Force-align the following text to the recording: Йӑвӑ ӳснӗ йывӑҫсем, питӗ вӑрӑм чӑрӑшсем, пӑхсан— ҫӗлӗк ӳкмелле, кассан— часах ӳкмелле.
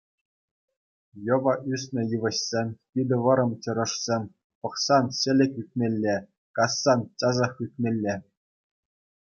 Йӑвӑ 1.25 1.51
ӳснӗ 1.73 2.01
йывӑҫсем, 2.13 2.67
питӗ 2.95 3.17
вӑрӑм 3.27 3.51
чӑрӑшсем, 3.67 4.23
пӑхсан— 4.65 5.05
ҫӗлӗк 5.21 5.53
ӳкмелле, 5.65 6.15
кассан— 6.61 6.99
часах 7.25 7.55
ӳкмелле. 7.69 8.15